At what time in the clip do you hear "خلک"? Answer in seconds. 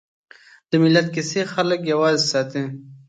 1.53-1.79